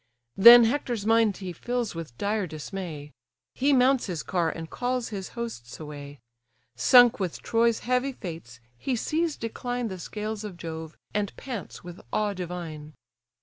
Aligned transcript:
Then 0.35 0.63
Hector's 0.63 1.05
mind 1.05 1.37
he 1.37 1.53
fills 1.53 1.93
with 1.93 2.17
dire 2.17 2.47
dismay; 2.47 3.11
He 3.53 3.71
mounts 3.71 4.07
his 4.07 4.23
car, 4.23 4.49
and 4.49 4.67
calls 4.67 5.09
his 5.09 5.29
hosts 5.37 5.79
away; 5.79 6.17
Sunk 6.75 7.19
with 7.19 7.43
Troy's 7.43 7.81
heavy 7.81 8.13
fates, 8.13 8.59
he 8.79 8.95
sees 8.95 9.37
decline 9.37 9.89
The 9.89 9.99
scales 9.99 10.43
of 10.43 10.57
Jove, 10.57 10.97
and 11.13 11.37
pants 11.37 11.83
with 11.83 12.01
awe 12.11 12.33
divine. 12.33 12.93